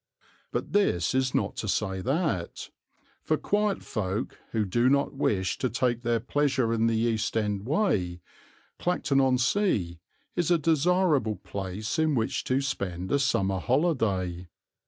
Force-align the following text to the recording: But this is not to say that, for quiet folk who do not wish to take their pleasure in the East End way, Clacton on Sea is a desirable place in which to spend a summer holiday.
But 0.51 0.73
this 0.73 1.13
is 1.13 1.35
not 1.35 1.55
to 1.57 1.67
say 1.67 2.01
that, 2.01 2.71
for 3.21 3.37
quiet 3.37 3.83
folk 3.83 4.39
who 4.51 4.65
do 4.65 4.89
not 4.89 5.13
wish 5.13 5.59
to 5.59 5.69
take 5.69 6.01
their 6.01 6.19
pleasure 6.19 6.73
in 6.73 6.87
the 6.87 6.97
East 6.97 7.37
End 7.37 7.67
way, 7.67 8.19
Clacton 8.79 9.21
on 9.21 9.37
Sea 9.37 9.99
is 10.35 10.49
a 10.49 10.57
desirable 10.57 11.35
place 11.35 11.99
in 11.99 12.15
which 12.15 12.43
to 12.45 12.61
spend 12.61 13.11
a 13.11 13.19
summer 13.19 13.59
holiday. 13.59 14.47